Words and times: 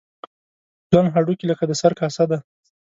پلن 0.89 1.05
هډوکي 1.15 1.45
لکه 1.47 1.63
د 1.67 1.71
سر 1.81 1.91
کاسه 1.99 2.23
ده. 2.31 2.37